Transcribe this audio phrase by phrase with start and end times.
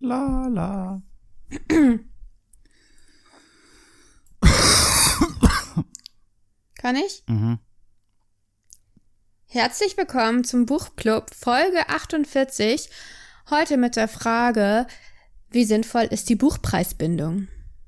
[0.00, 1.02] La la.
[6.76, 7.24] Kann ich?
[7.26, 7.58] Mhm.
[9.46, 12.88] Herzlich willkommen zum Buchclub Folge 48.
[13.50, 14.86] Heute mit der Frage,
[15.50, 17.48] wie sinnvoll ist die Buchpreisbindung?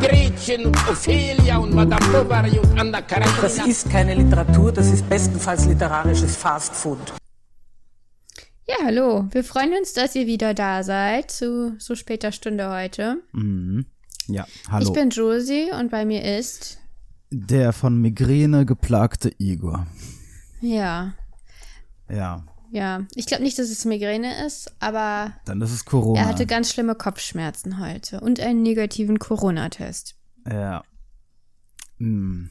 [0.00, 3.42] Gretchen und Ophelia und Madame Bovary und Anna Karenina.
[3.42, 6.98] Das ist keine Literatur, das ist bestenfalls literarisches Fast Food.
[8.66, 9.26] Ja, hallo.
[9.30, 13.22] Wir freuen uns, dass ihr wieder da seid zu so später Stunde heute.
[13.32, 13.86] Mhm.
[14.28, 14.86] Ja, hallo.
[14.86, 16.78] Ich bin Josie und bei mir ist
[17.30, 19.86] der von Migräne geplagte Igor.
[20.60, 21.12] ja,
[22.08, 23.06] Ja, ja.
[23.14, 26.20] Ich glaube nicht, dass es Migräne ist, aber dann ist es Corona.
[26.20, 30.16] er hatte ganz schlimme Kopfschmerzen heute und einen negativen Corona-Test.
[30.50, 30.82] Ja.
[31.98, 32.50] Hm.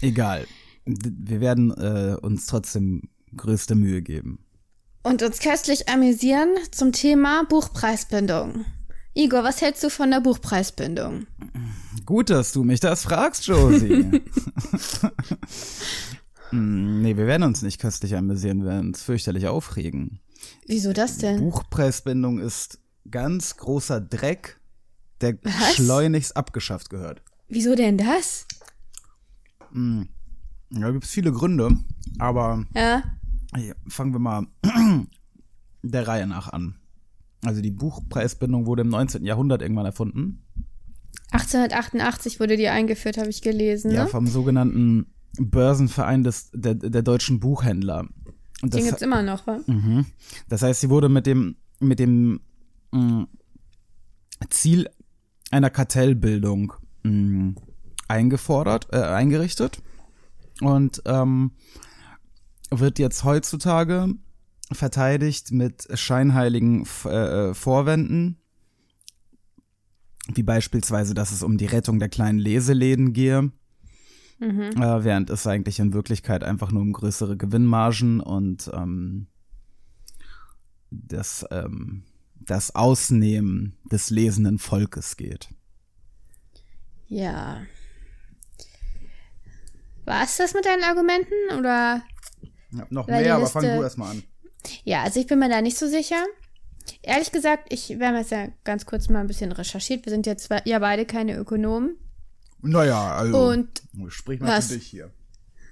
[0.00, 0.46] Egal.
[0.86, 3.02] Wir werden äh, uns trotzdem
[3.36, 4.44] größte Mühe geben.
[5.02, 8.64] Und uns köstlich amüsieren zum Thema Buchpreisbindung.
[9.14, 11.26] Igor, was hältst du von der Buchpreisbindung?
[12.06, 14.22] Gut, dass du mich das fragst, Josie.
[16.50, 20.20] Hm, nee, wir werden uns nicht köstlich amüsieren, wir werden uns fürchterlich aufregen.
[20.66, 21.40] Wieso das denn?
[21.40, 22.78] Buchpreisbindung ist
[23.10, 24.58] ganz großer Dreck,
[25.20, 25.74] der Was?
[25.74, 27.22] schleunigst abgeschafft gehört.
[27.48, 28.46] Wieso denn das?
[30.70, 31.70] Da gibt es viele Gründe,
[32.18, 33.02] aber Ja,
[33.88, 34.46] fangen wir mal
[35.82, 36.76] der Reihe nach an.
[37.44, 39.24] Also die Buchpreisbindung wurde im 19.
[39.24, 40.42] Jahrhundert irgendwann erfunden.
[41.30, 43.90] 1888 wurde die eingeführt, habe ich gelesen.
[43.90, 44.08] Ja, Ne?
[44.10, 45.06] vom sogenannten
[45.38, 48.08] Börsenverein des, der, der deutschen Buchhändler.
[48.62, 49.60] Und Den das, gibt's immer noch, wa?
[49.66, 50.06] Mhm.
[50.48, 52.40] das heißt, sie wurde mit dem, mit dem
[52.90, 53.26] mh,
[54.50, 54.88] Ziel
[55.50, 56.72] einer Kartellbildung
[57.04, 57.54] mh,
[58.08, 59.80] eingefordert, äh, eingerichtet
[60.60, 61.52] und ähm,
[62.70, 64.08] wird jetzt heutzutage
[64.72, 68.38] verteidigt mit scheinheiligen äh, Vorwänden,
[70.34, 73.50] wie beispielsweise, dass es um die Rettung der kleinen Leseläden gehe,
[74.40, 79.26] äh, während es eigentlich in Wirklichkeit einfach nur um größere Gewinnmargen und ähm,
[80.90, 82.04] das, ähm,
[82.34, 85.48] das Ausnehmen des lesenden Volkes geht.
[87.08, 87.62] Ja.
[90.04, 91.34] War es das mit deinen Argumenten?
[91.58, 92.02] Oder?
[92.72, 94.22] Ja, noch Weil die mehr, aber fang du erstmal an.
[94.84, 96.24] Ja, also ich bin mir da nicht so sicher.
[97.02, 100.06] Ehrlich gesagt, ich, wir haben jetzt ja ganz kurz mal ein bisschen recherchiert.
[100.06, 101.96] Wir sind jetzt ja beide keine Ökonomen.
[102.62, 103.48] Naja, also.
[103.48, 105.10] Und sprich mal für dich hier.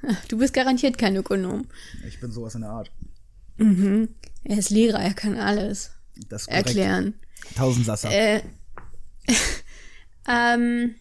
[0.29, 1.67] du bist garantiert kein Ökonom.
[2.07, 2.91] Ich bin sowas in der Art.
[3.59, 5.91] Er ist Lehrer, er kann alles
[6.29, 6.69] Das korrekt.
[6.69, 7.15] erklären.
[7.57, 8.11] Tausend Sasser.
[8.11, 8.43] Äh,
[10.29, 10.95] ähm,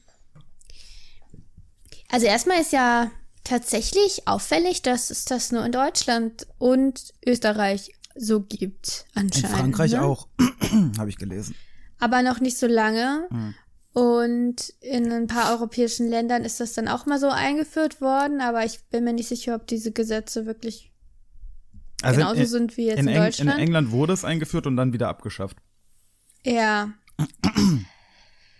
[2.09, 3.11] also erstmal ist ja
[3.43, 9.57] tatsächlich auffällig, dass es das nur in Deutschland und Österreich so gibt in anscheinend.
[9.57, 10.01] Frankreich ne?
[10.01, 10.27] auch,
[10.97, 11.55] habe ich gelesen.
[11.99, 13.27] Aber noch nicht so lange.
[13.29, 13.53] Hm.
[13.97, 18.65] Und in ein paar europäischen Ländern ist das dann auch mal so eingeführt worden, aber
[18.65, 20.91] ich bin mir nicht sicher, ob diese Gesetze wirklich
[22.03, 23.53] genauso in, sind wie jetzt in, in, Eng- Deutschland.
[23.53, 25.55] in England wurde es eingeführt und dann wieder abgeschafft.
[26.43, 26.89] ja,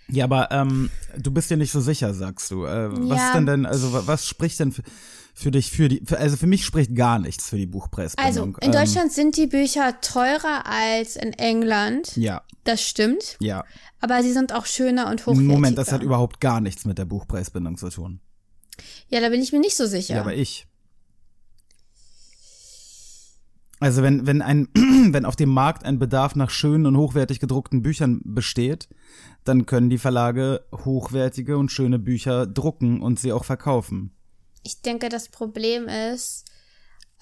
[0.08, 2.64] Ja, aber ähm, du bist dir nicht so sicher, sagst du.
[2.66, 3.28] Äh, was Ja.
[3.28, 4.84] ist denn denn, also wa- was spricht denn für,
[5.38, 8.56] für dich für die, für, also für mich spricht gar nichts für die Buchpreisbindung.
[8.56, 12.16] also in Ähm, Deutschland sind die Bücher teurer als in England.
[12.16, 13.36] Ja, Das stimmt.
[13.42, 13.64] ja.
[14.00, 15.54] Aber sie sind auch schöner und hochwertiger.
[15.54, 18.22] Moment, das hat überhaupt gar nichts mit der Buchpreisbindung zu tun.
[19.10, 20.16] Ja, da bin ich mir nicht so sicher.
[20.16, 20.68] Ja, aber ich.
[23.80, 24.68] Also wenn, wenn ein,
[25.12, 28.88] wenn auf dem Markt ein Bedarf nach schönen und hochwertig gedruckten Büchern besteht,
[29.44, 34.12] dann können die Verlage hochwertige und schöne Bücher drucken und sie auch verkaufen.
[34.66, 36.46] Ich denke, das Problem ist,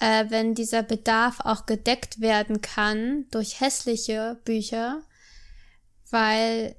[0.00, 5.02] äh, wenn dieser Bedarf auch gedeckt werden kann durch hässliche Bücher,
[6.10, 6.74] weil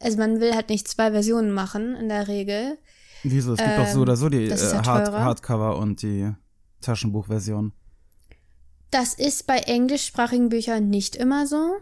[0.00, 2.78] also man will halt nicht zwei Versionen machen in der Regel.
[3.22, 3.54] Wieso?
[3.54, 5.10] Es gibt doch so Ähm, oder so die ist ja äh, Hard.
[5.10, 6.32] Hardcover und die
[6.80, 7.72] Taschenbuchversion.
[8.90, 11.76] Das ist bei englischsprachigen Büchern nicht immer so.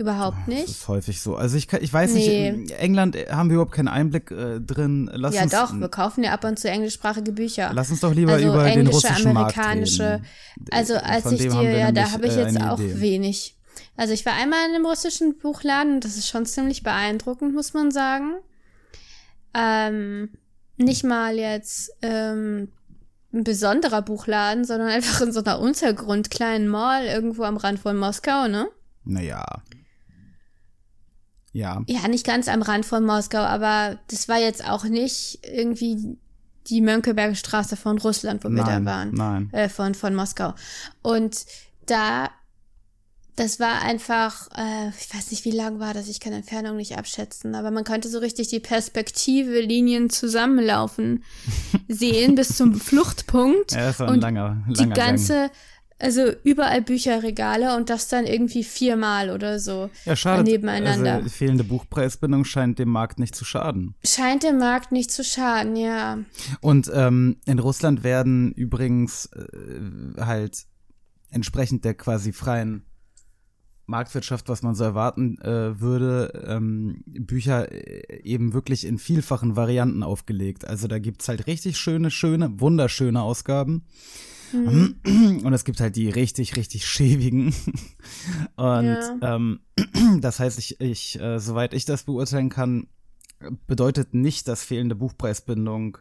[0.00, 0.68] Überhaupt Das nicht.
[0.68, 1.36] ist häufig so.
[1.36, 2.52] Also ich, kann- ich weiß Nee.
[2.52, 5.10] nicht, in England haben wir überhaupt keinen Einblick äh, drin.
[5.12, 7.70] Lass Ja uns, doch, wir kaufen ja ab und zu englischsprachige Bücher.
[7.74, 10.04] Lass uns doch lieber also über den englische, russischen Markt amerikanische.
[10.14, 10.24] reden.
[10.70, 12.98] Also als Von ich dir, ja, da habe ich äh, jetzt auch Idee.
[13.00, 13.56] wenig.
[13.98, 17.74] Also ich war einmal in einem russischen Buchladen und das ist schon ziemlich beeindruckend, muss
[17.74, 18.36] man sagen.
[19.54, 20.30] Ähm,
[20.78, 22.68] nicht mal jetzt ähm,
[23.34, 27.98] ein besonderer Buchladen, sondern einfach in so einer Untergrund kleinen Mall irgendwo am Rand von
[27.98, 28.68] Moskau, ne?
[29.04, 29.44] Naja.
[31.52, 31.82] Ja.
[31.86, 36.16] Ja, nicht ganz am Rand von Moskau, aber das war jetzt auch nicht irgendwie
[36.66, 39.10] die Mönckeberger Straße von Russland, wo wir da Nein, waren.
[39.14, 39.48] nein.
[39.52, 40.54] Äh, von, von Moskau.
[41.02, 41.44] Und
[41.86, 42.30] da,
[43.34, 46.96] das war einfach, äh, ich weiß nicht, wie lang war das, ich kann Entfernung nicht
[46.96, 51.24] abschätzen, aber man konnte so richtig die Perspektive, Linien zusammenlaufen
[51.88, 53.72] sehen bis zum Fluchtpunkt.
[53.72, 55.18] Ja, das war ein Und langer, langer die Gang.
[56.00, 60.42] Also überall Bücherregale und das dann irgendwie viermal oder so Ja, schade.
[60.44, 61.14] nebeneinander.
[61.16, 63.94] Also, fehlende Buchpreisbindung scheint dem Markt nicht zu schaden.
[64.04, 66.18] Scheint dem Markt nicht zu schaden, ja.
[66.60, 70.64] Und ähm, in Russland werden übrigens äh, halt
[71.30, 72.84] entsprechend der quasi freien
[73.86, 80.02] Marktwirtschaft, was man so erwarten äh, würde, ähm, Bücher äh, eben wirklich in vielfachen Varianten
[80.02, 80.64] aufgelegt.
[80.64, 83.84] Also da gibt's halt richtig schöne, schöne, wunderschöne Ausgaben.
[84.52, 87.54] Und es gibt halt die richtig, richtig schäbigen.
[88.56, 89.36] Und Ja.
[89.36, 89.60] ähm,
[90.20, 92.88] das heißt, ich, ich äh, soweit ich das beurteilen kann,
[93.66, 95.98] bedeutet nicht, dass fehlende Buchpreisbindung,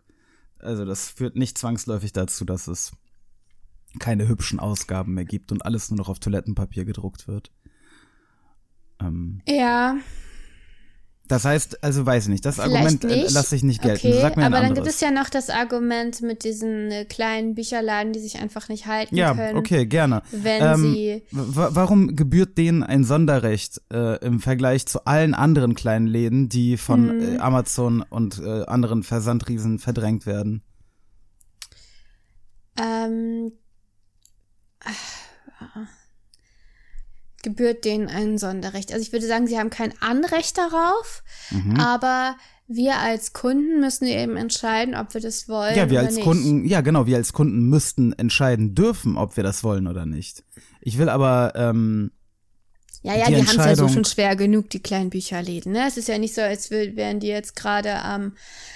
[0.60, 2.92] also das führt nicht zwangsläufig dazu, dass es
[4.00, 7.52] keine hübschen Ausgaben mehr gibt und alles nur noch auf Toilettenpapier gedruckt wird.
[9.02, 9.98] Ähm, Ja,
[11.30, 13.32] das heißt, also weiß ich nicht, das vielleicht Argument äh, nicht.
[13.32, 14.08] lasse ich nicht gelten.
[14.08, 17.06] Okay, Sag mir ein aber dann gibt es ja noch das Argument mit diesen äh,
[17.06, 19.58] kleinen Bücherladen, die sich einfach nicht halten ja, können.
[19.58, 20.22] okay, gerne.
[20.32, 25.76] Wenn Ähm, sie wa- warum gebührt denen ein Sonderrecht äh, im Vergleich zu allen anderen
[25.76, 27.36] kleinen Läden, die von Hm.
[27.36, 30.64] äh, Amazon und äh, anderen Versandriesen verdrängt werden?
[32.82, 33.52] ähm,
[35.60, 35.88] ah,
[37.44, 38.92] gebührt denen ein Sonderrecht.
[38.94, 41.80] Also ich würde sagen, sie haben kein Anrecht darauf, Mhm.
[41.80, 42.36] aber
[42.68, 46.24] wir als Kunden müssen eben entscheiden, ob wir das wollen Ja, wir als nicht.
[46.24, 50.44] Kunden, ja genau, wir als Kunden müssten entscheiden dürfen, ob wir das wollen oder nicht.
[50.82, 52.12] Ich will aber, ähm,
[53.02, 55.72] Ja, ja, die die, haben es ja so schon schwer genug, die kleinen Bücherläden.
[55.72, 55.86] Ne?
[55.88, 58.34] Es ist ja nicht so, als wär- wären die jetzt gerade am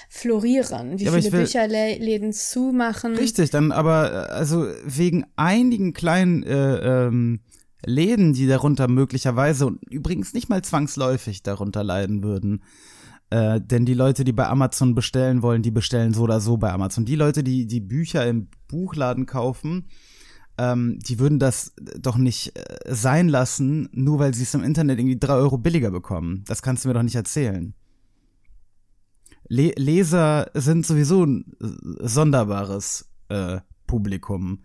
[0.08, 3.14] florieren, wie Ja, viele Bücherläden zumachen.
[3.16, 7.40] Richtig, dann aber, äh, also wegen einigen kleinen äh, ähm,
[7.86, 12.62] Läden, die darunter möglicherweise und übrigens nicht mal zwangsläufig darunter leiden würden.
[13.30, 16.72] Äh, denn die Leute, die bei Amazon bestellen wollen, die bestellen so oder so bei
[16.72, 17.04] Amazon.
[17.04, 19.86] Die Leute, die die Bücher im Buchladen kaufen,
[20.56, 24.98] ähm, die würden das doch nicht äh, sein lassen, nur weil sie es im Internet
[24.98, 26.44] irgendwie drei Euro billiger bekommen.
[26.46, 27.74] Das kannst du mir doch nicht erzählen.
[29.48, 34.60] Le Leser sind sowieso ein äh, sonderbares äh, Publikum.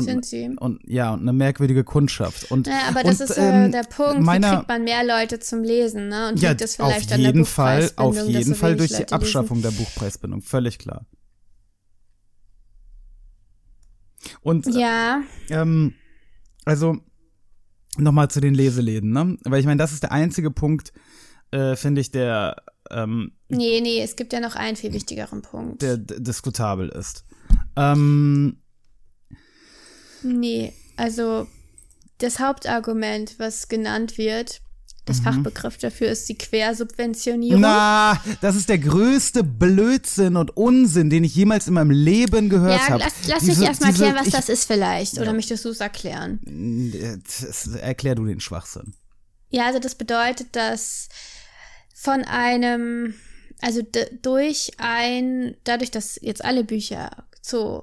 [0.00, 0.50] Und, Sind sie.
[0.58, 2.50] Und ja, und eine merkwürdige Kundschaft.
[2.50, 5.04] Und, Ja, aber das und, ist äh, ähm, der Punkt, meiner- wie kriegt man mehr
[5.04, 6.28] Leute zum Lesen, ne?
[6.30, 8.90] Und ja, liegt es auf vielleicht an der jeden Fall, auf jeden so Fall durch
[8.90, 11.06] die Leute Abschaffung der Buchpreisbindung, völlig klar.
[14.42, 14.80] Und Lesen.
[14.80, 15.94] Ja, ähm,
[16.64, 16.98] also
[17.96, 19.36] nochmal zu den Leseläden, ne?
[19.44, 20.92] Weil ich meine, das ist der einzige Punkt,
[21.50, 22.56] äh, finde ich, der,
[22.90, 25.82] ähm, nee, nee, es gibt ja noch einen viel wichtigeren Punkt.
[25.82, 27.24] der diskutabel ist.
[27.76, 28.58] Ähm,
[30.22, 31.46] Nee, also
[32.18, 34.60] das Hauptargument, was genannt wird,
[35.06, 37.56] das Fachbegriff dafür ist die Quersubventionierung.
[37.56, 37.62] Mhm.
[37.62, 42.80] na, das ist der größte Blödsinn und Unsinn, den ich jemals in meinem Leben gehört
[42.80, 42.98] ja, habe.
[43.04, 45.18] lass, lass Diese- mich erstmal erklären, was ich- das ist vielleicht.
[45.18, 46.38] Oder möchtest du es erklären?
[47.80, 48.94] Erklär du den Schwachsinn.
[49.48, 51.08] Ja, also das bedeutet, dass
[51.94, 53.14] von einem,
[53.60, 53.82] also
[54.22, 57.10] durch ein, dadurch, dass jetzt alle Bücher
[57.42, 57.82] zu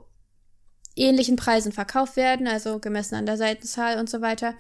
[0.98, 4.54] ähnlichen Preisen verkauft werden, also gemessen an der Seitenzahl und so weiter,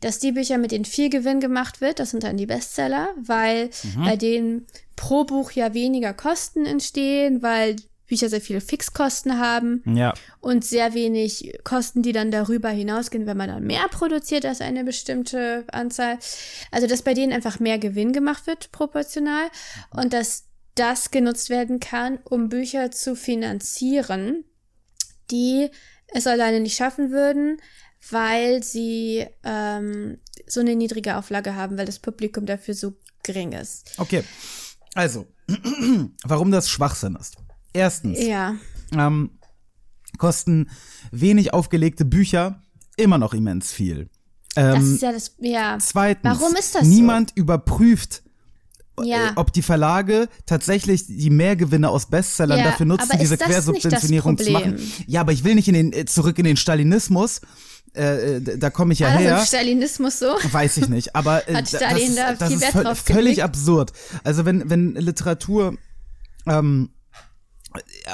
[0.00, 3.70] dass die Bücher, mit denen viel Gewinn gemacht wird, das sind dann die Bestseller, weil
[4.04, 10.12] bei denen pro Buch ja weniger Kosten entstehen, weil Bücher sehr viele Fixkosten haben Ja.
[10.40, 14.82] und sehr wenig Kosten, die dann darüber hinausgehen, wenn man dann mehr produziert als eine
[14.82, 16.18] bestimmte Anzahl.
[16.72, 19.48] Also, dass bei denen einfach mehr Gewinn gemacht wird, proportional,
[19.94, 24.44] und dass das genutzt werden kann, um Bücher zu finanzieren,
[25.30, 25.68] die
[26.08, 27.60] es alleine nicht schaffen würden,
[28.10, 33.92] weil sie ähm, so eine niedrige Auflage haben, weil das Publikum dafür so gering ist.
[33.98, 34.24] Okay.
[34.94, 35.26] Also,
[36.24, 37.36] warum das Schwachsinn ist.
[37.72, 38.56] Erstens, Ja,
[38.92, 39.38] ähm,
[40.18, 40.68] kosten
[41.12, 42.62] wenig aufgelegte Bücher
[42.96, 44.08] immer noch immens viel.
[44.54, 45.78] das Ähm, ist ja das, ja.
[45.80, 46.88] zweitens, Warum ist das so?
[46.88, 48.22] niemand überprüft,
[49.02, 49.28] Ja.
[49.28, 54.36] äh, ob die Verlage tatsächlich die Mehrgewinne aus Bestsellern Ja, dafür nutzen, ist diese Quersubventionierung
[54.38, 54.78] zu machen.
[55.06, 57.40] Ja, aber ich will nicht in den, äh, zurück in den Stalinismus,
[57.94, 59.38] äh, äh, da komme ich ja das her.
[59.38, 60.26] im Stalinismus so?
[60.52, 63.22] Weiß ich nicht, aber äh, Hat Stalin das, da das viel ist Wert drauf völlig
[63.36, 63.40] gelegt?
[63.42, 63.92] absurd.
[64.22, 65.76] Also wenn, wenn Literatur
[66.46, 66.90] ähm,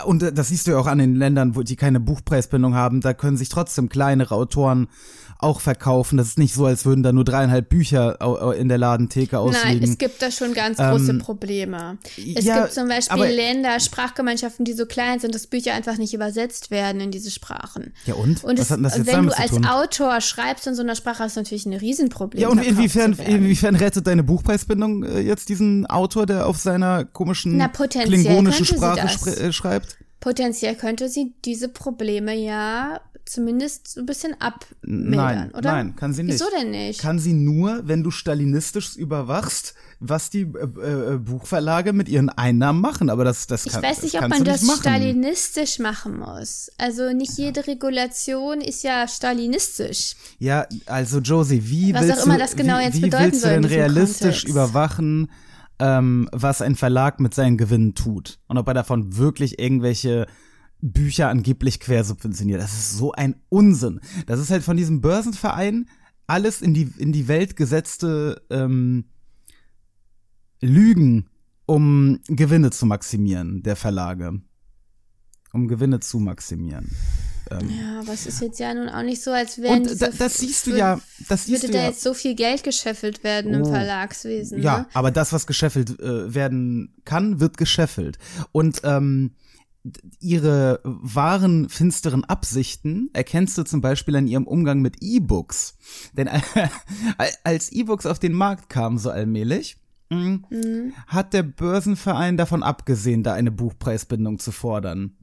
[0.04, 3.14] und das siehst du ja auch an den Ländern, wo die keine Buchpreisbindung haben, da
[3.14, 4.88] können sich trotzdem kleinere Autoren
[5.38, 6.16] auch verkaufen.
[6.16, 8.18] Das ist nicht so, als würden da nur dreieinhalb Bücher
[8.56, 9.80] in der Ladentheke ausliegen.
[9.80, 11.98] Nein, es gibt da schon ganz große Ähm, Probleme.
[12.34, 15.98] Es ja, gibt zum Beispiel aber- Länder, Sprachgemeinschaften, die so klein sind, dass Bücher einfach
[15.98, 17.92] nicht übersetzt werden in diese Sprachen.
[18.06, 18.42] ja und?
[18.44, 19.52] Und Was es, hat denn das jetzt wenn du als?
[19.68, 22.40] Autor schreibst in so einer Sprache, hast du natürlich ein Riesenproblem.
[22.42, 27.56] Ja, und inwiefern, inwiefern rettet deine Buchpreisbindung äh, jetzt diesen Autor, der auf seiner komischen
[27.56, 29.98] Na, klingonischen Sprache spre- äh, schreibt?
[30.20, 35.72] Potenziell könnte sie diese Probleme ja zumindest so ein bisschen abmildern, Nein, oder?
[35.72, 36.34] nein, kann sie nicht.
[36.34, 37.00] Wieso denn nicht?
[37.00, 42.80] Kann sie nur, wenn du stalinistisch überwachst, was die äh, äh, Buchverlage mit ihren Einnahmen
[42.80, 43.10] machen.
[43.10, 44.80] Aber das, das ich kann, weiß nicht, ob man das machen.
[44.80, 46.70] stalinistisch machen muss.
[46.78, 50.14] Also nicht jede Regulation ist ja stalinistisch.
[50.38, 53.24] Ja, also Josie, wie Was auch willst immer du, das genau wie, jetzt wie bedeuten
[53.24, 54.48] willst du soll denn realistisch Kontext?
[54.48, 55.30] überwachen,
[55.78, 60.26] ähm, was ein Verlag mit seinen Gewinnen tut und ob er davon wirklich irgendwelche
[60.80, 62.60] Bücher angeblich quersubventioniert.
[62.60, 64.00] Das ist so ein Unsinn.
[64.26, 65.88] Das ist halt von diesem Börsenverein
[66.26, 69.04] alles in die in die Welt gesetzte ähm,
[70.60, 71.28] Lügen,
[71.66, 74.40] um Gewinne zu maximieren der Verlage,
[75.52, 76.90] um Gewinne zu maximieren.
[77.48, 80.38] Ja, aber es ist jetzt ja nun auch nicht so, als wären Und da, das
[80.38, 81.88] siehst du ja, das siehst würde du da ja.
[81.90, 83.66] jetzt so viel Geld gescheffelt werden im Oh.
[83.66, 84.60] Verlagswesen.
[84.62, 84.86] Ja, Ne?
[84.94, 88.18] aber das, was gescheffelt äh, werden kann, wird gescheffelt.
[88.50, 89.36] Und ähm,
[90.20, 95.76] ihre wahren, finsteren Absichten erkennst du zum Beispiel an ihrem Umgang mit E-Books.
[96.12, 96.28] Denn
[97.44, 99.76] als E-Books auf den Markt kamen, so allmählich,
[100.10, 105.16] mh, hat der Börsenverein davon abgesehen, da eine Buchpreisbindung zu fordern.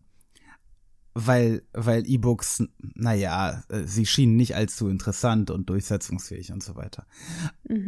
[1.15, 2.63] Weil, weil E-Books,
[2.95, 7.05] naja, äh, sie schienen nicht allzu interessant und durchsetzungsfähig und so weiter.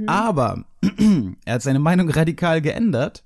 [0.05, 0.65] Aber
[1.45, 3.23] er hat seine Meinung radikal geändert,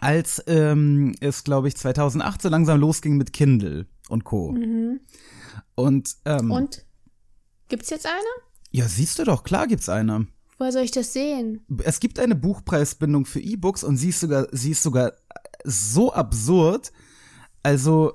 [0.00, 4.56] als ähm, es, glaube ich, 2008 so langsam losging mit Kindle und Co.
[5.74, 6.84] Und, ähm, Und?
[7.68, 8.48] Gibt's jetzt eine?
[8.70, 10.26] ja, siehst du doch, klar gibt's eine.
[10.58, 11.64] Woher soll ich das sehen?
[11.84, 15.12] Es gibt eine Buchpreisbindung für E-Books und sie ist sogar, sie ist sogar
[15.64, 16.92] so absurd.
[17.62, 18.14] Also,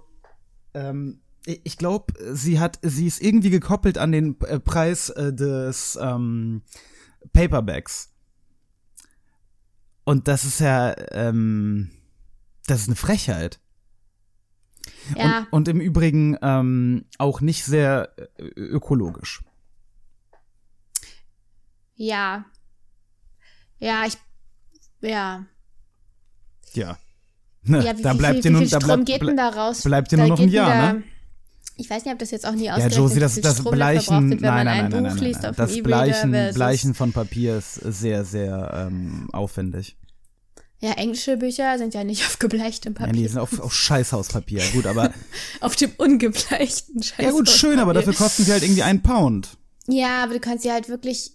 [0.74, 5.98] ähm, ich glaube, sie hat, sie ist irgendwie gekoppelt an den äh, Preis äh, des
[6.02, 6.62] ähm,
[7.32, 8.13] Paperbacks.
[10.06, 11.92] Und das ist ja, ähm,
[12.68, 13.60] das ist eine Frechheit.
[15.18, 19.42] Ja, Und, und im Übrigen ähm, auch nicht sehr äh, ökologisch.
[21.96, 22.46] ja.
[23.80, 24.18] Ja, ich.
[25.02, 25.46] Ja.
[26.74, 26.98] Ja.
[27.64, 29.22] Ne, Ja, wie, da wie, bleibt wie, dir wie nur, viel da Strom bleibt, geht
[29.22, 29.82] denn da raus?
[29.84, 31.04] bleibt dir Da nur noch ein Jahr, da, ne?
[31.76, 33.72] Ich weiß nicht, ob das jetzt auch nie Ja, ausgerechnet Josie, wie das, das Strom
[33.74, 36.54] Bleichen, wird, wenn nein, man nein, ein nein, Buch nein, liest nein, auf das Bleichen,
[36.54, 39.96] Bleichen von Papier ist sehr, sehr ähm, aufwendig.
[40.80, 43.22] Ja, englische Bücher sind ja nicht auf gebleichtem Ja, Papier.
[43.24, 44.62] die sind auf, auf Scheißhauspapier.
[44.74, 45.12] Gut, aber
[45.62, 47.26] auf dem ungebleichten Scheiß.
[47.26, 49.58] ja gut, schön, aber dafür kosten sie halt irgendwie einen Pound.
[49.88, 51.32] Ja, aber du kannst sie halt wirklich.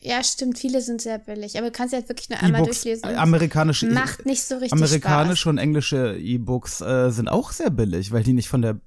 [0.00, 1.58] Ja, stimmt, viele sind sehr billig.
[1.58, 3.04] Aber du kannst sie halt wirklich nur einmal durchlesen.
[3.14, 8.10] amerikanische, E- Macht nicht so richtig amerikanische und englische E-Books äh, sind auch sehr billig,
[8.10, 8.78] weil die nicht von der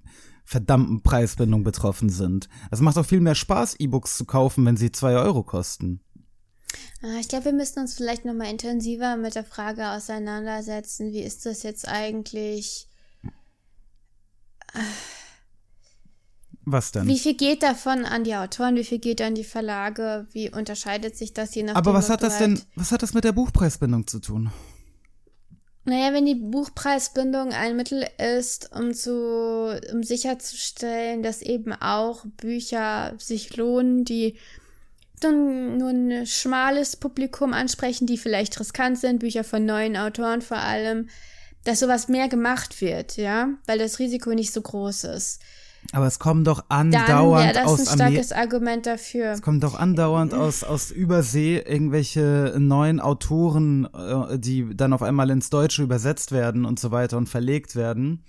[0.45, 2.47] verdammten Preisbindung betroffen sind.
[2.71, 5.99] Es macht auch viel mehr Spaß, E-Books zu kaufen, wenn sie zwei Euro kosten.
[7.01, 11.21] Ah, Ich glaube, wir müssen uns vielleicht noch mal intensiver mit der Frage auseinandersetzen, wie
[11.21, 12.87] ist das jetzt eigentlich?
[16.67, 17.07] Was denn?
[17.07, 20.27] Wie viel geht davon an die Autoren, wie viel geht an die Verlage?
[20.31, 21.77] Wie unterscheidet sich das je nachdem?
[21.77, 24.51] aber was hat das denn, halt- was hat das mit der Buchpreisbindung zu tun?
[25.87, 33.13] Naja, wenn die Buchpreisbindung ein Mittel ist, um zu, um sicherzustellen, dass eben auch Bücher
[33.19, 34.35] sich lohnen, die
[35.19, 40.57] dann nur ein schmales Publikum ansprechen, die vielleicht riskant sind, Bücher von neuen Autoren vor
[40.57, 41.07] allem,
[41.65, 45.41] dass sowas mehr gemacht wird, ja, weil das Risiko nicht so groß ist.
[45.93, 48.23] Aber es kommen doch Dann wäre andauernd das ein aus Amerika.
[48.23, 49.31] starkes Argument dafür.
[49.31, 55.29] Es kommen doch andauernd aus, aus Übersee irgendwelche neuen Autoren, äh, die dann auf einmal
[55.29, 58.23] ins Deutsche übersetzt werden und so weiter und verlegt werden.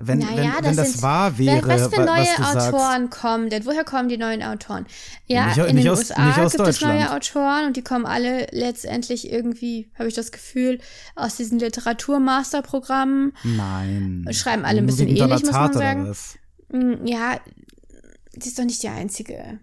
[0.00, 2.68] Wenn, Naja, wenn, wenn das sind- wahr wäre, was für neue was du sagst.
[2.72, 3.66] Autoren kommen denn?
[3.66, 4.86] Woher kommen die neuen Autoren?
[5.26, 7.10] Ja, Nicht- in nicht den aus- USA gibt es neue.
[7.12, 10.78] Autoren und die kommen alle letztendlich irgendwie, habe ich das Gefühl,
[11.16, 13.32] aus diesen Literaturmasterprogrammen.
[13.42, 14.24] Nein.
[14.30, 16.06] Schreiben alle ein bisschen ähnlich, muss man sagen.
[16.08, 16.38] was?
[16.70, 17.40] Hm, Ja,
[18.32, 19.60] sie ist doch nicht die einzige.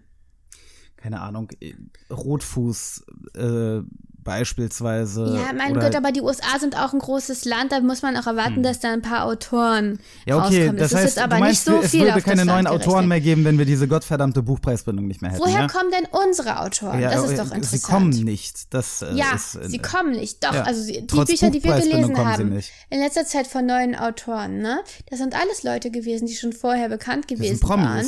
[0.96, 1.50] Keine Ahnung.
[1.60, 1.74] äh,
[2.10, 3.80] Rotfuß, äh,
[4.26, 5.24] beispielsweise.
[5.34, 8.16] Ja, mein oder, Gott, aber die USA sind auch ein großes Land, da muss man
[8.16, 9.98] auch erwarten, dass da ein paar Autoren Hm.
[10.26, 10.76] Ja, okay, rauskommen.
[10.76, 12.64] das es heißt, ist aber meinst, nicht so es viel würde auf keine das neuen
[12.64, 13.08] Land Autoren gerechnet.
[13.08, 15.42] mehr geben, wenn wir diese gottverdammte Buchpreisbindung nicht mehr hätten.
[15.42, 15.66] Woher ja?
[15.68, 17.00] kommen denn unsere Autoren?
[17.00, 17.70] ja, das ist äh, doch interessant.
[17.70, 18.74] Sie kommen nicht.
[18.74, 20.44] Das äh, Ja, ist, äh, sie kommen nicht.
[20.44, 24.58] Doch, also die Trotz Bücher, die wir gelesen haben, in letzter Zeit von neuen Autoren,
[24.58, 24.80] ne?
[25.08, 28.06] Das sind alles Leute gewesen, die schon vorher bekannt gewesen waren.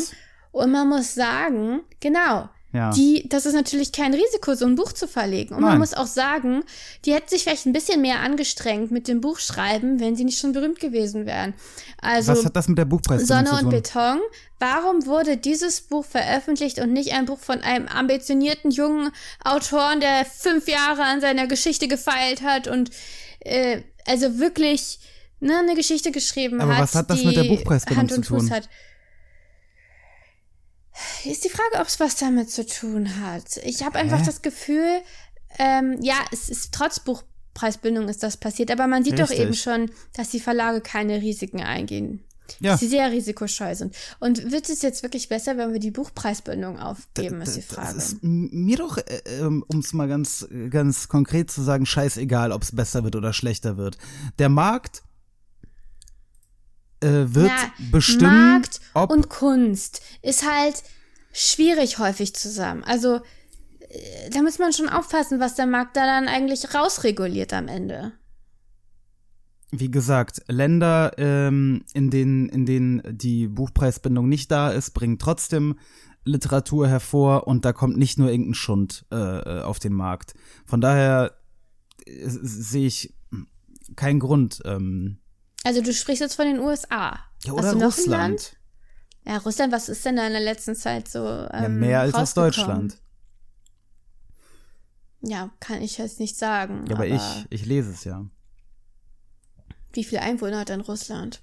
[0.50, 2.90] Und man muss sagen, genau, Ja.
[2.90, 5.54] die, das ist natürlich kein Risiko, so ein Buch zu verlegen.
[5.54, 5.70] Und Nein.
[5.70, 6.62] man muss auch sagen,
[7.06, 10.52] die hätten sich vielleicht ein bisschen mehr angestrengt mit dem Buchschreiben, wenn sie nicht schon
[10.52, 11.54] berühmt gewesen wären.
[12.02, 13.70] Also Was hat das mit der Buchpreisbindung Sonne zu und?
[13.70, 14.20] Beton.
[14.58, 19.12] Warum wurde dieses Buch veröffentlicht und nicht ein Buch von einem ambitionierten jungen
[19.44, 22.90] Autoren, der fünf Jahre an seiner Geschichte gefeilt hat und
[23.40, 24.98] äh, also wirklich
[25.40, 28.16] ne, eine Geschichte geschrieben Aber hat, was hat das die mit der Buchpreisbindung Hand zu
[28.16, 28.50] und Fuß tun?
[28.50, 28.68] hat?
[31.24, 33.58] Ist die Frage, ob es was damit zu tun hat.
[33.64, 35.00] Ich habe einfach das Gefühl,
[35.58, 39.40] ähm, ja, es ist trotz Buchpreisbindung ist das passiert, aber man sieht doch Richtig.
[39.40, 42.24] eben schon, dass die Verlage keine Risiken eingehen.
[42.60, 42.72] Ja.
[42.72, 43.94] Dass sie sehr risikoscheu sind.
[44.20, 47.94] Und wird es jetzt wirklich besser, wenn wir die Buchpreisbindung aufgeben, ist die Frage.
[47.94, 52.62] Das ist mir doch, äh, um es mal ganz, ganz konkret zu sagen, scheißegal, ob
[52.62, 53.98] es besser wird oder schlechter wird.
[54.38, 55.02] Der Markt
[57.00, 60.82] äh, wird Ja, bestimmen, Markt ob und Kunst ist halt
[61.32, 62.82] schwierig häufig zusammen.
[62.84, 63.16] Also
[63.88, 68.12] äh, da muss man schon aufpassen, was der Markt da dann eigentlich rausreguliert am Ende.
[69.70, 75.78] wie gesagt, Länder, ähm, in denen, in denen die Buchpreisbindung nicht da ist, bringen trotzdem
[76.24, 80.34] Literatur hervor und da kommt nicht nur irgendein Schund äh, äh, auf den Markt.
[80.66, 81.32] Von daher
[82.06, 83.14] äh, sehe ich
[83.96, 84.60] keinen Grund.
[84.64, 85.18] Ähm,
[85.68, 87.18] Also du sprichst jetzt von den USA.
[87.44, 88.06] ja, Hast oder Russland.
[88.06, 88.56] Land?
[89.26, 91.46] Ja, Russland, was ist denn da in der letzten Zeit so?
[91.52, 92.32] Ähm, Ja, mehr als aus?
[92.32, 92.96] Deutschland.
[95.20, 96.86] Ja, kann ich jetzt nicht sagen.
[96.88, 97.20] Ja, aber, ich,
[97.50, 98.24] ich lese es ja.
[99.92, 101.42] Wie viele Einwohner hat denn Russland?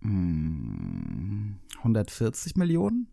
[0.00, 3.12] Hm, 140 Millionen?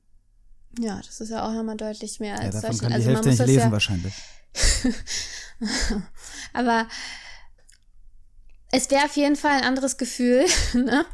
[0.79, 2.93] Ja, das ist ja auch nochmal deutlich mehr Ja, als davon Deutschland.
[2.93, 4.13] kann die also man Hälfte muss nicht lesen ja, wahrscheinlich.
[6.53, 6.87] Aber
[8.71, 11.05] es wäre auf jeden Fall ein anderes Gefühl, ne?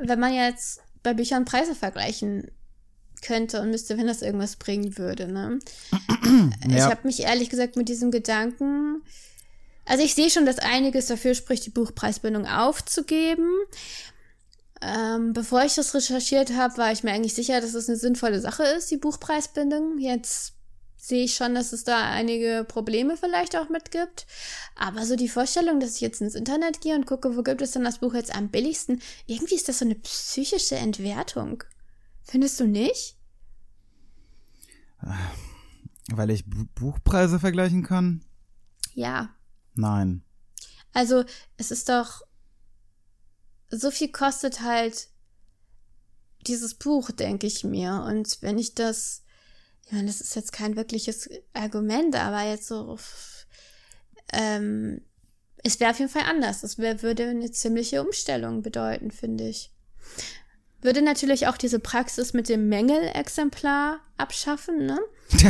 [0.00, 2.50] wenn man jetzt bei Büchern Preise vergleichen
[3.22, 5.26] könnte und müsste, wenn das irgendwas bringen würde.
[5.28, 5.58] Ne?
[6.68, 6.90] Ich Ja.
[6.90, 9.02] habe mich ehrlich gesagt mit diesem Gedanken,
[9.86, 13.48] also ich sehe schon, dass einiges dafür spricht, die Buchpreisbindung aufzugeben.
[14.80, 18.40] Ähm, bevor ich das recherchiert habe, war ich mir eigentlich sicher, dass es eine sinnvolle
[18.40, 19.98] Sache ist, die Buchpreisbindung.
[19.98, 20.54] Jetzt
[21.06, 24.26] sehe ich schon, dass es da einige Probleme vielleicht auch mit gibt.
[24.74, 27.72] Aber so die Vorstellung, dass ich jetzt ins Internet gehe und gucke, wo gibt es
[27.72, 31.62] denn das Buch jetzt am billigsten, irgendwie ist das so eine psychische Entwertung.
[32.22, 33.18] Findest du nicht?
[36.08, 38.24] Weil ich Bu- Buchpreise vergleichen kann?
[38.94, 39.34] Ja.
[39.74, 40.22] Nein.
[40.94, 41.24] Also,
[41.58, 42.22] es ist doch.
[43.68, 45.08] So viel kostet halt
[46.46, 48.04] dieses Buch, denke ich mir.
[48.08, 49.23] Und wenn ich das.
[49.86, 52.98] Ich meine, das ist jetzt kein wirkliches Argument, aber jetzt so.
[54.32, 55.02] Ähm,
[55.62, 56.62] es wäre auf jeden Fall anders.
[56.62, 59.70] Es wär, würde eine ziemliche Umstellung bedeuten, finde ich.
[60.82, 65.00] Würde natürlich auch diese Praxis mit dem Mängelexemplar abschaffen, ne?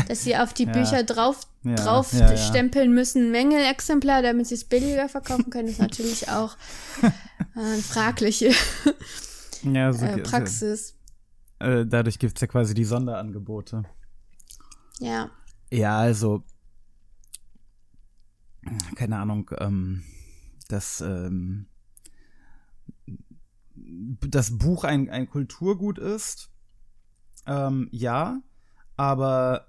[0.08, 0.72] Dass sie auf die Ja.
[0.72, 5.80] Bücher drauf, Ja, drauf ja, stempeln müssen, Mängelexemplar, damit sie es billiger verkaufen können, ist
[5.80, 6.56] natürlich auch
[7.02, 7.10] äh,
[7.58, 8.52] eine fragliche
[9.64, 10.94] so, äh, Praxis.
[11.58, 13.82] Äh, dadurch gibt es ja quasi die Sonderangebote.
[15.00, 15.30] Ja.
[15.70, 16.44] Ja, also,
[18.94, 20.04] keine Ahnung, ähm,
[20.68, 21.66] das, ähm,
[23.74, 26.50] das Buch ein, ein Kulturgut ist,
[27.46, 28.40] ähm, ja,
[28.96, 29.66] aber,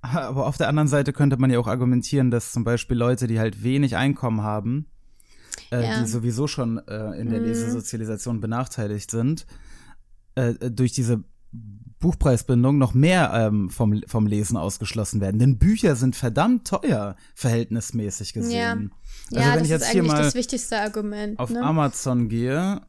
[0.00, 3.38] aber auf der anderen Seite könnte man ja auch argumentieren, dass zum Beispiel Leute, die
[3.40, 4.86] halt wenig Einkommen haben,
[5.70, 6.00] äh, Ja.
[6.00, 7.46] die sowieso schon äh, in der Mhm.
[7.46, 9.46] Lesesozialisation benachteiligt sind,
[10.36, 11.24] äh, durch diese
[12.00, 15.38] Buchpreisbindung noch mehr ähm, vom, vom Lesen ausgeschlossen werden.
[15.38, 18.92] Denn Bücher sind verdammt teuer, verhältnismäßig gesehen.
[19.30, 21.38] Ja, Also wenn das ich jetzt ist hier eigentlich mal das wichtigste Argument.
[21.38, 21.62] auf ne?
[21.62, 22.82] Amazon gehe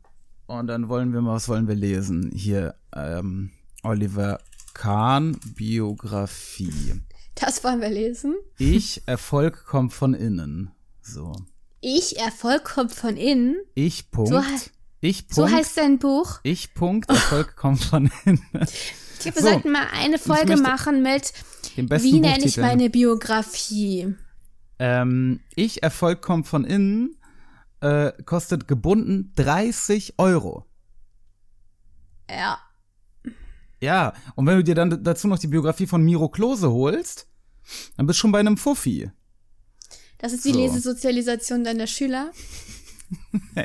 [0.45, 2.31] und dann wollen wir mal, was wollen wir lesen?
[2.33, 3.51] Hier, ähm,
[3.83, 4.39] Oliver
[4.73, 7.01] Kahn, Biografie.
[7.35, 8.35] Das wollen wir lesen.
[8.57, 10.71] Ich, Erfolg kommt von innen.
[11.01, 11.33] So.
[11.81, 13.55] Ich, Erfolg kommt von innen.
[13.75, 14.29] Ich, Punkt.
[14.31, 14.41] So
[15.09, 15.55] ich, So Punkt.
[15.57, 16.39] heißt dein Buch.
[16.43, 17.09] ich, Punkt.
[17.09, 18.45] Erfolg kommt von innen.
[18.61, 19.49] Ich glaube, wir So.
[19.49, 21.33] sollten mal eine Folge machen mit
[21.75, 24.15] Wie nenne ich meine Biografie?
[24.79, 27.17] Ähm, ich, Erfolg kommt von innen,
[27.81, 30.65] äh, kostet gebunden 30 Euro.
[32.29, 32.59] Ja.
[33.81, 37.27] Ja, und wenn du dir dann dazu noch die Biografie von Miro Klose holst,
[37.95, 39.11] dann bist du schon bei einem Fuffi.
[40.17, 40.59] Das ist die So.
[40.59, 42.31] Lesesozialisation deiner Schüler.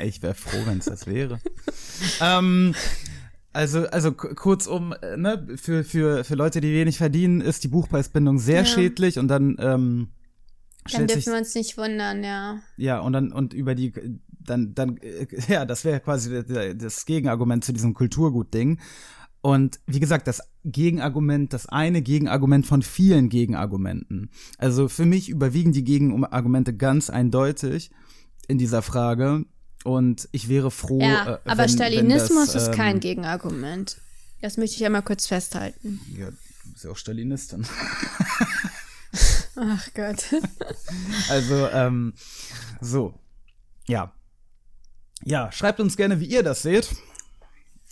[0.03, 1.39] Ich wäre froh, wenn es das wäre.
[2.21, 2.73] ähm,
[3.51, 8.39] also, also kurzum, äh, ne, für, für, für Leute, die wenig verdienen, ist die Buchpreisbindung
[8.39, 8.65] sehr Ja.
[8.65, 10.07] schädlich und dann ähm,
[10.91, 12.59] Dann dürfen wir uns nicht wundern, ja.
[12.77, 13.93] ja und dann und über die
[14.29, 16.43] dann dann äh, ja, das wäre quasi
[16.75, 18.79] das Gegenargument zu diesem Kulturgut-Ding.
[19.41, 24.29] Und wie gesagt, das Gegenargument, das eine Gegenargument von vielen Gegenargumenten.
[24.57, 27.91] Also für mich überwiegen die Gegenargumente ganz eindeutig
[28.47, 29.45] in dieser Frage.
[29.83, 31.01] Und ich wäre froh.
[31.01, 33.97] Ja, äh, aber wenn, Stalinismus wenn das, ist kein ähm, Gegenargument.
[34.41, 35.99] Das möchte ich einmal kurz festhalten.
[36.17, 37.65] Ja, du bist ja auch Stalinistin.
[39.55, 40.25] Ach Gott.
[41.29, 42.13] Also, ähm,
[42.81, 43.13] so.
[43.87, 44.11] Ja.
[45.23, 46.89] Ja, schreibt uns gerne, wie ihr das seht.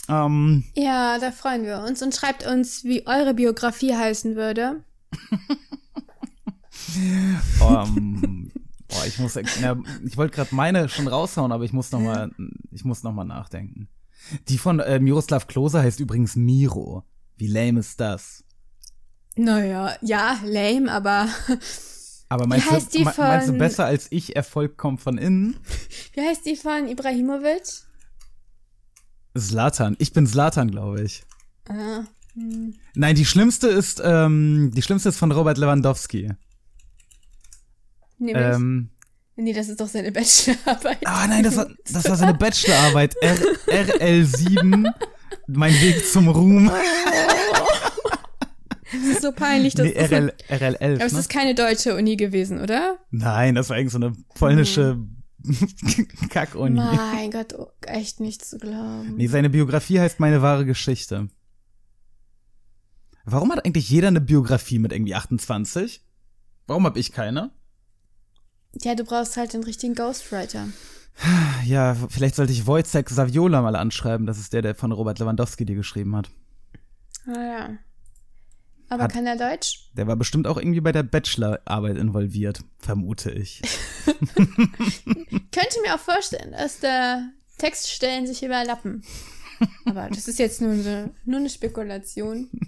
[0.10, 2.02] Ähm, Ja, da freuen wir uns.
[2.02, 4.84] Und schreibt uns, wie eure Biografie heißen würde.
[7.62, 8.31] ähm,
[8.92, 9.76] boah, ich muss, ja,
[10.06, 12.32] ich wollte gerade meine schon raushauen, aber ich muss noch mal,
[12.72, 13.88] ich muss noch mal nachdenken.
[14.50, 17.04] Die von äh, Miroslav Klose heißt übrigens Miro.
[17.38, 18.44] Wie lame ist das?
[19.36, 21.28] Naja, ja, lame, aber
[22.30, 25.18] Aber meinst, heißt du, die me- meinst du von- besser als ich, Erfolg kommt von
[25.18, 25.58] innen?
[26.14, 27.64] wie heißt die von Ibrahimovic?
[29.38, 29.96] Zlatan.
[30.00, 31.24] Ich bin Zlatan, glaube ich.
[31.70, 32.04] Ah,
[32.94, 36.32] Nein, die schlimmste ist, ähm, die schlimmste ist von Robert Lewandowski.
[38.22, 38.56] Nämlich.
[38.56, 38.90] Ähm,
[39.36, 41.00] nee, das ist doch seine Bachelorarbeit.
[41.06, 43.16] ah nein, das war, das war seine Bachelorarbeit.
[43.22, 43.36] R
[43.68, 44.92] RL7,
[45.48, 46.72] mein Weg zum Ruhm.
[48.94, 49.74] Das ist so peinlich.
[49.74, 50.96] Das Nee, ist RL, eine, RL11.
[50.96, 51.20] aber es Ne?
[51.20, 52.98] ist keine deutsche Uni gewesen, oder?
[53.10, 55.00] Nein, das war eigentlich so eine polnische
[56.30, 56.76] Kackuni.
[56.80, 59.16] Mein Gott, oh, echt nicht zu glauben.
[59.16, 61.30] Nee, seine Biografie heißt Meine wahre Geschichte.
[63.24, 66.04] Warum hat eigentlich jeder eine Biografie mit irgendwie 28?
[66.68, 67.52] Warum hab ich keine?
[68.82, 70.68] Ja, du brauchst halt den richtigen Ghostwriter.
[71.66, 74.26] Ja, vielleicht sollte ich Wojciech Saviola mal anschreiben.
[74.26, 76.30] Das ist der, der von Robert Lewandowski die geschrieben hat.
[77.28, 77.70] Ah ja.
[78.90, 79.90] Aber Hat- kann er Deutsch?
[79.96, 83.62] Der war bestimmt auch irgendwie bei der Bachelorarbeit involviert, vermute ich.
[84.06, 89.04] Könnte mir auch vorstellen, dass da Textstellen sich überlappen.
[89.86, 92.50] Aber das ist jetzt nur eine, nur eine Spekulation.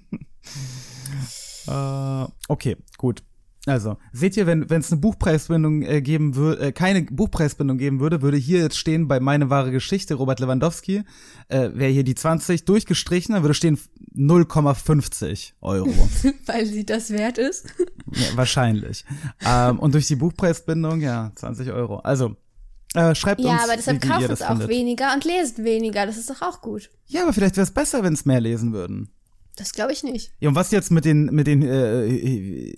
[1.65, 3.23] Äh, okay, gut.
[3.65, 8.21] Also, seht ihr, wenn es eine Buchpreisbindung äh, geben würde, äh, keine Buchpreisbindung geben würde,
[8.21, 11.03] würde hier jetzt stehen bei Meine wahre Geschichte, Robert Lewandowski,
[11.47, 13.79] äh, wäre hier die 20 durchgestrichen, dann würde stehen
[14.15, 15.87] 0,50 Euro.
[16.45, 17.67] Weil sie das wert ist.
[18.11, 19.05] ja, wahrscheinlich.
[19.45, 21.99] ähm, und durch die Buchpreisbindung, ja, 20 Euro.
[21.99, 22.35] Also,
[22.95, 24.67] äh, schreibt uns, Ja, aber deshalb kauft es auch findet.
[24.69, 26.05] weniger und lest weniger.
[26.05, 26.89] Das ist doch auch gut.
[27.07, 29.09] Ja, aber vielleicht wäre es besser, wenn es mehr lesen würden.
[29.55, 30.31] Das glaube ich nicht.
[30.39, 32.75] Ja, und was jetzt mit den, mit den, äh, äh,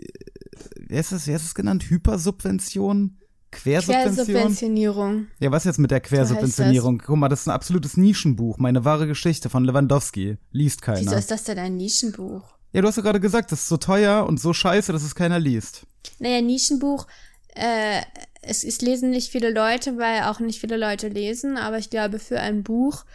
[0.88, 1.90] wie heißt das, wie heißt das genannt?
[1.90, 3.18] Hypersubvention?
[3.52, 4.16] Quersubvention?
[4.16, 5.28] Quersubventionierung.
[5.40, 6.98] Ja, was jetzt mit der Quersubventionierung?
[6.98, 8.58] Guck mal, das ist ein absolutes Nischenbuch.
[8.58, 10.38] Meine wahre Geschichte von Lewandowski.
[10.52, 11.00] Liest keiner.
[11.00, 12.56] Wieso ist das denn ein Nischenbuch?
[12.76, 15.16] ja, du hast ja gerade gesagt, das ist so teuer und so scheiße, dass es
[15.16, 15.86] keiner liest.
[16.20, 17.08] Naja, Nischenbuch,
[17.54, 18.02] äh,
[18.42, 22.20] es, es lesen nicht viele Leute, weil auch nicht viele Leute lesen, aber ich glaube,
[22.20, 23.06] für ein Buch,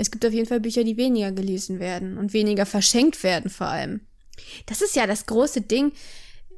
[0.00, 3.66] es gibt auf jeden Fall Bücher, die weniger gelesen werden und weniger verschenkt werden vor
[3.68, 4.00] allem.
[4.66, 5.92] Das ist ja das große Ding.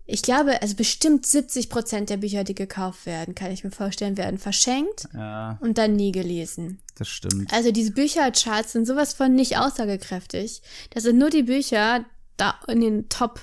[0.05, 4.17] Ich glaube, also bestimmt 70 Prozent der Bücher, die gekauft werden, kann ich mir vorstellen,
[4.17, 6.81] werden verschenkt Ja, und dann nie gelesen.
[6.97, 7.53] das stimmt.
[7.53, 10.61] Also diese Büchercharts sind sowas von nicht aussagekräftig.
[10.91, 12.05] Das sind nur die Bücher
[12.37, 13.41] da in den Top,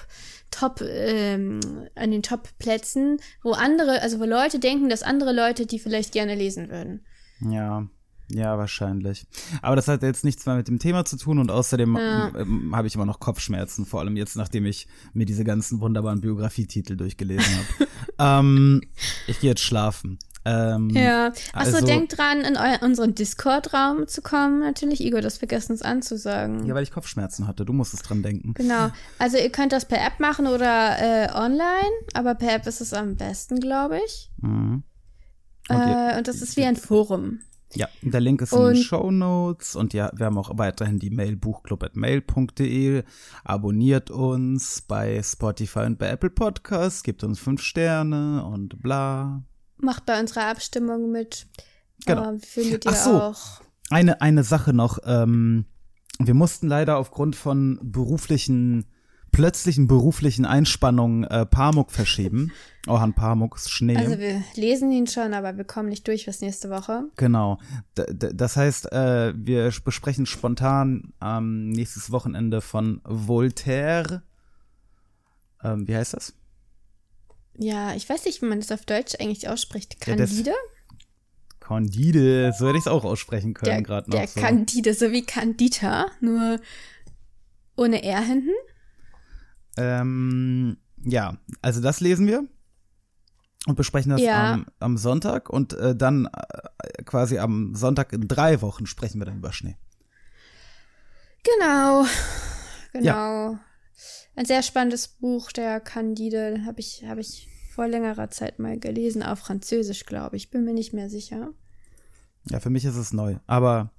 [0.51, 1.59] Top, ähm,
[1.95, 6.35] an den Top-Plätzen, wo andere, also wo Leute denken, dass andere Leute die vielleicht gerne
[6.35, 7.05] lesen würden.
[7.39, 7.87] Ja,
[8.31, 9.25] ja, wahrscheinlich.
[9.61, 12.31] Aber das hat jetzt nichts mehr mit dem Thema zu tun und außerdem Ja.
[12.37, 16.21] ähm, habe ich immer noch Kopfschmerzen, vor allem jetzt, nachdem ich mir diese ganzen wunderbaren
[16.21, 17.87] Biografietitel durchgelesen habe.
[18.45, 18.81] ähm,
[19.27, 20.19] ich gehe jetzt schlafen.
[20.45, 21.27] Ähm, Ja.
[21.53, 24.59] Achso, also- denkt dran, in unseren Discord-Raum zu kommen.
[24.61, 26.65] Natürlich, Igor, das vergessen es anzusagen.
[26.65, 27.65] Ja, weil ich Kopfschmerzen hatte.
[27.65, 28.53] Du musstest dran denken.
[28.53, 28.89] Genau.
[29.17, 32.93] Also ihr könnt das per App machen oder äh, online, aber per App ist es
[32.93, 34.31] am besten, glaube ich.
[34.41, 34.83] Mhm.
[35.67, 37.39] Und ihr- Äh, und das ist wie ein Forum.
[37.75, 40.97] Ja, der Link ist in den Und- Show Notes und ja, wir haben auch weiterhin
[40.97, 43.03] die Mail buchclub.mail.de.
[43.43, 49.43] Abonniert uns bei Spotify und bei Apple Podcasts, gebt uns fünf Sterne und bla.
[49.77, 51.47] Macht bei unserer Abstimmung mit.
[52.05, 52.33] Genau.
[52.33, 53.21] Äh, findet ihr Ach so.
[53.21, 53.61] auch.
[53.91, 54.99] Eine, eine Sache noch.
[55.05, 55.65] Ähm,
[56.19, 58.85] wir mussten leider aufgrund von beruflichen,
[59.31, 62.51] plötzlichen beruflichen Einspannungen äh, Pamuk verschieben.
[62.87, 63.97] Orhan Pamuks Schnee.
[63.97, 67.03] Also wir lesen ihn schon, aber wir kommen nicht durch bis nächste Woche.
[67.17, 67.59] Genau.
[67.97, 74.23] D das heißt, äh, wir besprechen spontan am nächstes Wochenende von Voltaire.
[75.61, 76.33] Ähm, wie heißt das?
[77.59, 79.97] ja, ich weiß nicht, wie man das auf Deutsch eigentlich ausspricht.
[80.05, 80.53] Ja, Candide?
[81.59, 84.17] Candide, so hätte ich es auch aussprechen können, gerade noch.
[84.17, 84.39] der so.
[84.39, 86.59] Candide, so wie Candida, nur
[87.75, 88.49] ohne R hinten.
[89.77, 92.47] Ähm, ja, also das lesen wir
[93.67, 94.53] und besprechen das Ja.
[94.53, 99.25] am, am Sonntag und äh, dann äh, quasi am Sonntag in drei Wochen sprechen wir
[99.25, 99.77] dann über Schnee.
[101.43, 102.05] Genau,
[102.93, 103.57] genau.
[104.35, 109.23] Ein sehr spannendes Buch, der Candide, habe ich, habe ich vor längerer Zeit mal gelesen,
[109.23, 110.49] auf Französisch, glaube ich.
[110.49, 111.51] Bin mir nicht mehr sicher.
[112.49, 113.91] Ja, für mich ist es neu, aber,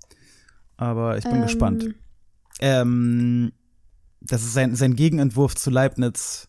[0.76, 1.94] aber ich bin Ähm, gespannt.
[2.60, 3.52] Ähm,
[4.20, 6.48] das ist sein, sein Gegenentwurf zu Leibniz.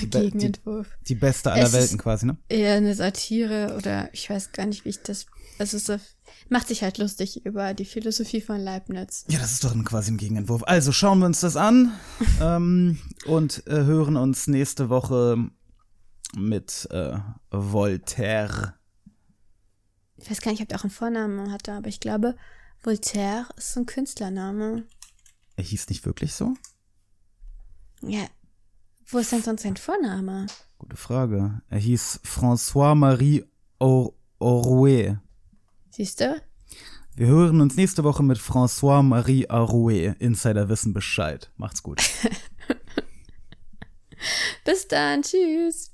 [0.00, 0.86] Die, be- die, Gegenentwurf.
[1.08, 2.36] die beste aller Es Welten quasi, ne?
[2.48, 5.26] Eher eine Satire oder ich weiß gar nicht, wie ich das.
[5.58, 6.00] Also es
[6.48, 9.24] macht sich halt lustig über die Philosophie von Leibniz.
[9.28, 10.62] Ja, das ist doch ein, quasi ein Gegenentwurf.
[10.66, 11.92] Also schauen wir uns das an
[12.40, 15.36] ähm, und äh, hören uns nächste Woche
[16.36, 17.18] mit äh,
[17.50, 18.74] Voltaire.
[20.16, 22.36] Ich weiß gar nicht, ob der auch einen Vornamen hatte, aber ich glaube,
[22.82, 24.84] Voltaire ist so ein Künstlername.
[25.62, 26.54] Er hieß nicht wirklich so?
[28.00, 28.26] Ja.
[29.06, 30.48] Wo ist denn sonst sein Vorname?
[30.76, 31.62] Gute Frage.
[31.68, 33.44] Er hieß François-Marie
[33.78, 35.18] Or Orouet.
[35.90, 36.42] Siehst du?
[37.14, 40.16] Wir hören uns nächste Woche mit François-Marie Arouet.
[40.18, 41.52] Insider wissen Bescheid.
[41.56, 42.00] Macht's gut.
[44.64, 45.22] Bis dann.
[45.22, 45.91] Tschüss.